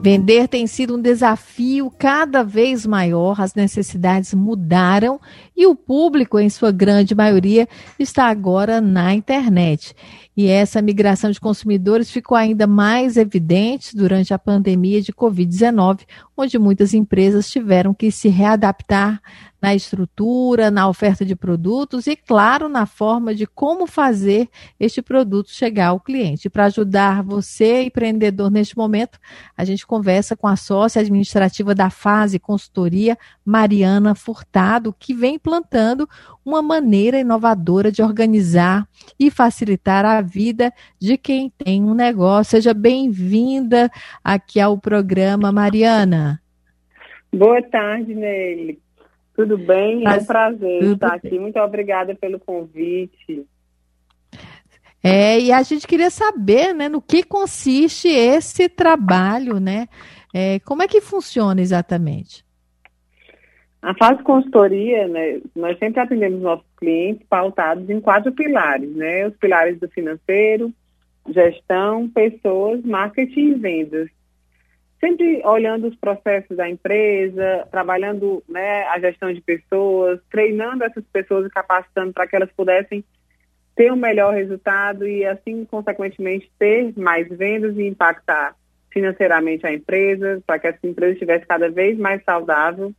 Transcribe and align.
Vender 0.00 0.46
tem 0.46 0.66
sido 0.66 0.96
um 0.96 1.02
desafio 1.02 1.90
cada 1.98 2.44
vez 2.44 2.86
maior, 2.86 3.40
as 3.40 3.54
necessidades 3.54 4.32
mudaram 4.32 5.20
e 5.56 5.66
o 5.66 5.74
público, 5.74 6.38
em 6.38 6.48
sua 6.48 6.70
grande 6.70 7.14
maioria, 7.16 7.68
está 7.98 8.26
agora 8.26 8.80
na 8.80 9.12
internet. 9.12 9.94
E 10.40 10.46
essa 10.46 10.80
migração 10.80 11.32
de 11.32 11.40
consumidores 11.40 12.12
ficou 12.12 12.36
ainda 12.36 12.64
mais 12.64 13.16
evidente 13.16 13.96
durante 13.96 14.32
a 14.32 14.38
pandemia 14.38 15.02
de 15.02 15.12
Covid-19, 15.12 16.02
onde 16.36 16.56
muitas 16.60 16.94
empresas 16.94 17.50
tiveram 17.50 17.92
que 17.92 18.12
se 18.12 18.28
readaptar 18.28 19.20
na 19.60 19.74
estrutura, 19.74 20.70
na 20.70 20.88
oferta 20.88 21.24
de 21.24 21.34
produtos 21.34 22.06
e, 22.06 22.14
claro, 22.14 22.68
na 22.68 22.86
forma 22.86 23.34
de 23.34 23.46
como 23.46 23.86
fazer 23.86 24.48
este 24.78 25.02
produto 25.02 25.50
chegar 25.50 25.88
ao 25.88 26.00
cliente. 26.00 26.48
Para 26.48 26.66
ajudar 26.66 27.24
você, 27.24 27.82
empreendedor, 27.82 28.50
neste 28.50 28.76
momento, 28.76 29.18
a 29.56 29.64
gente 29.64 29.84
conversa 29.84 30.36
com 30.36 30.46
a 30.46 30.54
sócia 30.54 31.00
administrativa 31.02 31.74
da 31.74 31.90
Fase 31.90 32.38
Consultoria, 32.38 33.18
Mariana 33.44 34.14
Furtado, 34.14 34.94
que 34.96 35.12
vem 35.12 35.34
implantando 35.34 36.08
uma 36.44 36.62
maneira 36.62 37.18
inovadora 37.18 37.90
de 37.90 38.00
organizar 38.00 38.88
e 39.18 39.30
facilitar 39.30 40.04
a 40.04 40.22
vida 40.28 40.72
de 41.00 41.16
quem 41.16 41.50
tem 41.50 41.82
um 41.82 41.94
negócio. 41.94 42.52
Seja 42.52 42.74
bem-vinda 42.74 43.90
aqui 44.22 44.60
ao 44.60 44.78
programa, 44.78 45.50
Mariana. 45.50 46.40
Boa 47.32 47.62
tarde, 47.62 48.14
Nelly. 48.14 48.78
Tudo 49.34 49.56
bem? 49.56 50.04
É 50.06 50.10
um 50.10 50.24
prazer 50.24 50.82
estar 50.82 51.08
bem. 51.10 51.16
aqui. 51.16 51.38
Muito 51.38 51.58
obrigada 51.58 52.14
pelo 52.14 52.38
convite. 52.38 53.46
É, 55.02 55.38
e 55.40 55.52
a 55.52 55.62
gente 55.62 55.86
queria 55.86 56.10
saber, 56.10 56.74
né, 56.74 56.88
no 56.88 57.00
que 57.00 57.22
consiste 57.22 58.08
esse 58.08 58.68
trabalho, 58.68 59.60
né? 59.60 59.86
É, 60.34 60.58
como 60.60 60.82
é 60.82 60.88
que 60.88 61.00
funciona 61.00 61.60
exatamente? 61.60 62.44
A 63.80 63.94
fase 63.94 64.22
consultoria, 64.22 65.06
né, 65.06 65.40
nós 65.54 65.78
sempre 65.78 66.00
atendemos 66.00 66.40
nossos 66.40 66.66
clientes 66.76 67.26
pautados 67.28 67.88
em 67.88 68.00
quatro 68.00 68.32
pilares, 68.32 68.90
né? 68.94 69.26
Os 69.26 69.36
pilares 69.36 69.78
do 69.78 69.88
financeiro, 69.88 70.72
gestão, 71.28 72.08
pessoas, 72.08 72.84
marketing 72.84 73.50
e 73.50 73.54
vendas 73.54 74.10
sempre 75.00 75.42
olhando 75.44 75.88
os 75.88 75.96
processos 75.96 76.56
da 76.56 76.68
empresa, 76.68 77.66
trabalhando 77.70 78.42
né, 78.48 78.82
a 78.84 78.98
gestão 78.98 79.32
de 79.32 79.40
pessoas, 79.40 80.20
treinando 80.30 80.84
essas 80.84 81.04
pessoas 81.12 81.46
e 81.46 81.50
capacitando 81.50 82.12
para 82.12 82.26
que 82.26 82.36
elas 82.36 82.50
pudessem 82.52 83.04
ter 83.76 83.92
um 83.92 83.96
melhor 83.96 84.34
resultado 84.34 85.06
e, 85.06 85.24
assim, 85.24 85.64
consequentemente, 85.64 86.50
ter 86.58 86.92
mais 86.98 87.28
vendas 87.28 87.76
e 87.76 87.86
impactar 87.86 88.56
financeiramente 88.90 89.64
a 89.66 89.72
empresa, 89.72 90.42
para 90.44 90.58
que 90.58 90.66
essa 90.66 90.86
empresa 90.86 91.12
estivesse 91.12 91.46
cada 91.46 91.70
vez 91.70 91.96
mais 91.96 92.22
saudável. 92.24 92.92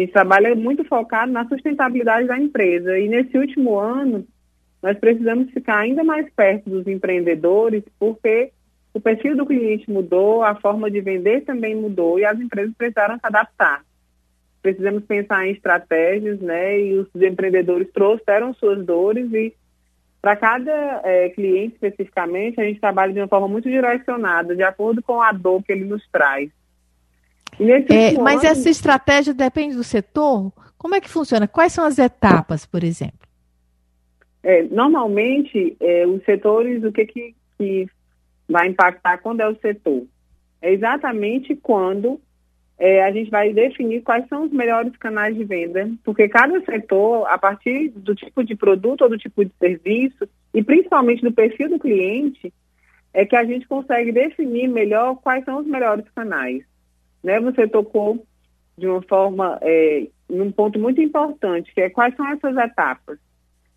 A 0.00 0.02
gente 0.02 0.12
trabalha 0.12 0.54
muito 0.54 0.82
focado 0.84 1.30
na 1.30 1.46
sustentabilidade 1.46 2.26
da 2.26 2.38
empresa 2.38 2.98
e, 2.98 3.06
nesse 3.06 3.36
último 3.36 3.78
ano, 3.78 4.26
nós 4.82 4.98
precisamos 4.98 5.50
ficar 5.50 5.76
ainda 5.76 6.02
mais 6.02 6.26
perto 6.32 6.70
dos 6.70 6.86
empreendedores, 6.86 7.84
porque 7.98 8.50
o 8.94 9.00
perfil 9.00 9.36
do 9.36 9.44
cliente 9.44 9.90
mudou, 9.90 10.42
a 10.42 10.54
forma 10.54 10.90
de 10.90 11.02
vender 11.02 11.42
também 11.42 11.76
mudou 11.76 12.18
e 12.18 12.24
as 12.24 12.40
empresas 12.40 12.74
precisaram 12.78 13.16
se 13.16 13.20
adaptar. 13.24 13.84
Precisamos 14.62 15.04
pensar 15.04 15.46
em 15.46 15.52
estratégias, 15.52 16.40
né? 16.40 16.80
E 16.80 16.94
os 16.94 17.08
empreendedores 17.16 17.92
trouxeram 17.92 18.54
suas 18.54 18.82
dores 18.82 19.30
e 19.34 19.54
para 20.22 20.34
cada 20.34 21.02
é, 21.04 21.28
cliente 21.28 21.74
especificamente 21.74 22.58
a 22.58 22.64
gente 22.64 22.80
trabalha 22.80 23.12
de 23.12 23.20
uma 23.20 23.28
forma 23.28 23.48
muito 23.48 23.68
direcionada, 23.68 24.56
de 24.56 24.62
acordo 24.62 25.02
com 25.02 25.20
a 25.20 25.30
dor 25.30 25.62
que 25.62 25.72
ele 25.72 25.84
nos 25.84 26.02
traz. 26.10 26.50
É, 27.58 28.18
mas 28.20 28.44
essa 28.44 28.68
estratégia 28.68 29.34
depende 29.34 29.76
do 29.76 29.84
setor? 29.84 30.52
Como 30.78 30.94
é 30.94 31.00
que 31.00 31.08
funciona? 31.08 31.46
Quais 31.46 31.72
são 31.72 31.84
as 31.84 31.98
etapas, 31.98 32.64
por 32.64 32.82
exemplo? 32.82 33.18
É, 34.42 34.62
normalmente, 34.62 35.76
é, 35.80 36.06
os 36.06 36.24
setores, 36.24 36.82
o 36.82 36.90
que, 36.90 37.04
que, 37.04 37.34
que 37.58 37.86
vai 38.48 38.68
impactar 38.68 39.18
quando 39.18 39.40
é 39.40 39.48
o 39.48 39.56
setor? 39.56 40.06
É 40.62 40.72
exatamente 40.72 41.54
quando 41.56 42.20
é, 42.78 43.04
a 43.04 43.12
gente 43.12 43.30
vai 43.30 43.52
definir 43.52 44.00
quais 44.00 44.26
são 44.28 44.44
os 44.44 44.50
melhores 44.50 44.96
canais 44.96 45.36
de 45.36 45.44
venda, 45.44 45.90
porque 46.02 46.28
cada 46.28 46.58
setor, 46.62 47.26
a 47.28 47.36
partir 47.36 47.90
do 47.90 48.14
tipo 48.14 48.42
de 48.42 48.56
produto 48.56 49.02
ou 49.02 49.10
do 49.10 49.18
tipo 49.18 49.44
de 49.44 49.52
serviço, 49.58 50.26
e 50.54 50.62
principalmente 50.62 51.22
do 51.22 51.30
perfil 51.30 51.68
do 51.68 51.78
cliente, 51.78 52.52
é 53.12 53.26
que 53.26 53.36
a 53.36 53.44
gente 53.44 53.68
consegue 53.68 54.12
definir 54.12 54.68
melhor 54.68 55.16
quais 55.16 55.44
são 55.44 55.58
os 55.58 55.66
melhores 55.66 56.06
canais. 56.14 56.62
Né? 57.22 57.40
Você 57.40 57.66
tocou 57.66 58.24
de 58.76 58.86
uma 58.86 59.02
forma, 59.02 59.58
é, 59.60 60.06
num 60.28 60.50
ponto 60.50 60.78
muito 60.78 61.00
importante, 61.00 61.72
que 61.74 61.80
é 61.82 61.90
quais 61.90 62.14
são 62.16 62.26
essas 62.28 62.56
etapas. 62.56 63.18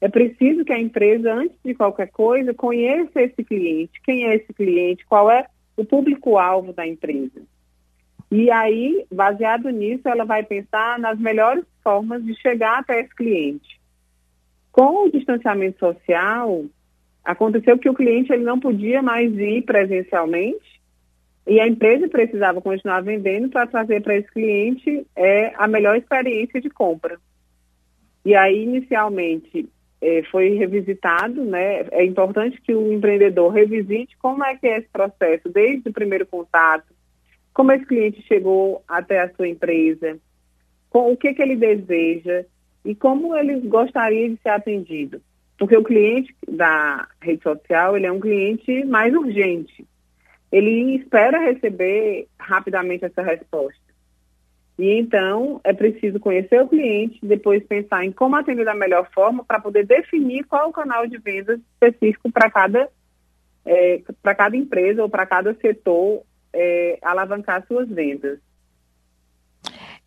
É 0.00 0.08
preciso 0.08 0.64
que 0.64 0.72
a 0.72 0.80
empresa, 0.80 1.32
antes 1.32 1.56
de 1.64 1.74
qualquer 1.74 2.10
coisa, 2.10 2.54
conheça 2.54 3.20
esse 3.20 3.44
cliente, 3.44 4.00
quem 4.02 4.26
é 4.26 4.34
esse 4.34 4.52
cliente, 4.52 5.04
qual 5.06 5.30
é 5.30 5.46
o 5.76 5.84
público-alvo 5.84 6.72
da 6.72 6.86
empresa. 6.86 7.42
E 8.30 8.50
aí, 8.50 9.04
baseado 9.10 9.68
nisso, 9.70 10.08
ela 10.08 10.24
vai 10.24 10.42
pensar 10.42 10.98
nas 10.98 11.18
melhores 11.18 11.64
formas 11.82 12.24
de 12.24 12.34
chegar 12.40 12.78
até 12.78 13.00
esse 13.00 13.14
cliente. 13.14 13.80
Com 14.70 15.06
o 15.06 15.10
distanciamento 15.10 15.78
social, 15.78 16.64
aconteceu 17.24 17.76
que 17.78 17.88
o 17.90 17.94
cliente 17.94 18.32
ele 18.32 18.44
não 18.44 18.60
podia 18.60 19.02
mais 19.02 19.32
ir 19.36 19.62
presencialmente 19.62 20.79
e 21.46 21.58
a 21.58 21.66
empresa 21.66 22.08
precisava 22.08 22.60
continuar 22.60 23.00
vendendo 23.00 23.48
para 23.48 23.66
trazer 23.66 24.02
para 24.02 24.16
esse 24.16 24.30
cliente 24.30 25.06
é, 25.16 25.52
a 25.56 25.66
melhor 25.66 25.96
experiência 25.96 26.60
de 26.60 26.68
compra. 26.68 27.18
E 28.24 28.34
aí, 28.34 28.62
inicialmente, 28.62 29.68
é, 30.00 30.22
foi 30.30 30.50
revisitado, 30.50 31.44
né? 31.44 31.86
É 31.90 32.04
importante 32.04 32.60
que 32.60 32.74
o 32.74 32.92
empreendedor 32.92 33.52
revisite 33.52 34.16
como 34.18 34.44
é 34.44 34.56
que 34.56 34.66
é 34.66 34.78
esse 34.78 34.88
processo, 34.88 35.48
desde 35.48 35.88
o 35.88 35.92
primeiro 35.92 36.26
contato, 36.26 36.92
como 37.52 37.72
esse 37.72 37.84
cliente 37.84 38.22
chegou 38.22 38.82
até 38.86 39.20
a 39.20 39.30
sua 39.34 39.48
empresa, 39.48 40.18
com 40.88 41.12
o 41.12 41.16
que, 41.16 41.34
que 41.34 41.42
ele 41.42 41.56
deseja 41.56 42.44
e 42.84 42.94
como 42.94 43.36
ele 43.36 43.60
gostaria 43.60 44.28
de 44.28 44.38
ser 44.42 44.50
atendido. 44.50 45.20
Porque 45.58 45.76
o 45.76 45.84
cliente 45.84 46.34
da 46.48 47.06
rede 47.20 47.42
social, 47.42 47.96
ele 47.96 48.06
é 48.06 48.12
um 48.12 48.20
cliente 48.20 48.84
mais 48.84 49.14
urgente. 49.14 49.86
Ele 50.50 50.96
espera 50.96 51.38
receber 51.38 52.26
rapidamente 52.38 53.04
essa 53.04 53.22
resposta. 53.22 53.80
E 54.78 54.98
então 54.98 55.60
é 55.62 55.74
preciso 55.74 56.18
conhecer 56.18 56.60
o 56.62 56.68
cliente, 56.68 57.18
depois 57.22 57.62
pensar 57.66 58.04
em 58.04 58.10
como 58.10 58.34
atender 58.36 58.64
da 58.64 58.74
melhor 58.74 59.08
forma 59.12 59.44
para 59.44 59.60
poder 59.60 59.86
definir 59.86 60.44
qual 60.44 60.70
o 60.70 60.72
canal 60.72 61.06
de 61.06 61.18
vendas 61.18 61.60
específico 61.74 62.32
para 62.32 62.50
cada, 62.50 62.88
é, 63.66 64.00
para 64.22 64.34
cada 64.34 64.56
empresa 64.56 65.02
ou 65.02 65.08
para 65.08 65.26
cada 65.26 65.54
setor 65.56 66.22
é, 66.52 66.98
alavancar 67.02 67.64
suas 67.66 67.88
vendas. 67.88 68.38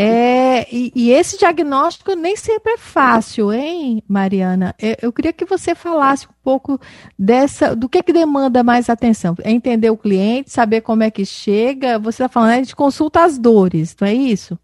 É, 0.00 0.62
e, 0.72 0.92
e, 0.94 1.10
esse 1.10 1.36
diagnóstico 1.36 2.14
nem 2.14 2.36
sempre 2.36 2.74
é 2.74 2.78
fácil, 2.78 3.52
hein, 3.52 4.00
Mariana? 4.06 4.72
Eu, 4.80 4.94
eu, 5.02 5.12
queria 5.12 5.32
que 5.32 5.44
você 5.44 5.74
falasse 5.74 6.28
um 6.28 6.34
pouco 6.40 6.78
dessa, 7.18 7.74
do 7.74 7.88
que, 7.88 8.00
que 8.04 8.12
demanda 8.12 8.62
mais 8.62 8.88
atenção. 8.88 9.34
É 9.42 9.50
entender 9.50 9.90
o 9.90 9.96
cliente, 9.96 10.52
saber 10.52 10.82
como 10.82 11.02
é 11.02 11.10
que 11.10 11.24
chega. 11.24 11.98
Você 11.98 12.22
está 12.22 12.28
falando, 12.28 12.50
a 12.50 12.56
gente 12.58 12.76
consulta 12.76 13.24
as 13.24 13.36
dores, 13.40 13.96
não 14.00 14.06
é 14.06 14.14
isso? 14.14 14.56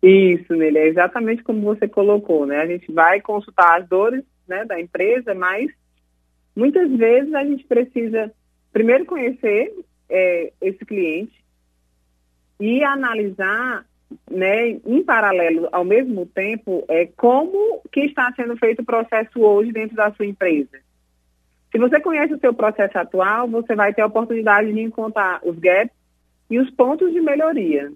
Isso, 0.00 0.54
Nele, 0.54 0.78
é 0.78 0.86
exatamente 0.86 1.42
como 1.42 1.62
você 1.62 1.88
colocou, 1.88 2.46
né? 2.46 2.60
A 2.60 2.66
gente 2.66 2.92
vai 2.92 3.20
consultar 3.20 3.80
as 3.80 3.88
dores 3.88 4.22
né, 4.46 4.64
da 4.64 4.80
empresa, 4.80 5.34
mas 5.34 5.68
muitas 6.54 6.88
vezes 6.92 7.34
a 7.34 7.44
gente 7.44 7.64
precisa 7.64 8.32
primeiro 8.72 9.04
conhecer 9.04 9.74
é, 10.08 10.52
esse 10.60 10.84
cliente 10.84 11.42
e 12.60 12.84
analisar 12.84 13.84
né, 14.30 14.70
em 14.70 15.02
paralelo, 15.04 15.68
ao 15.72 15.84
mesmo 15.84 16.26
tempo, 16.26 16.84
é 16.88 17.06
como 17.16 17.80
que 17.92 18.00
está 18.00 18.32
sendo 18.34 18.56
feito 18.56 18.82
o 18.82 18.84
processo 18.84 19.40
hoje 19.40 19.72
dentro 19.72 19.96
da 19.96 20.12
sua 20.12 20.26
empresa. 20.26 20.78
Se 21.70 21.78
você 21.78 22.00
conhece 22.00 22.34
o 22.34 22.38
seu 22.38 22.54
processo 22.54 22.96
atual, 22.96 23.48
você 23.48 23.74
vai 23.74 23.92
ter 23.92 24.02
a 24.02 24.06
oportunidade 24.06 24.72
de 24.72 24.80
encontrar 24.80 25.40
os 25.42 25.58
gaps 25.58 25.94
e 26.48 26.58
os 26.58 26.70
pontos 26.70 27.12
de 27.12 27.20
melhoria. 27.20 27.90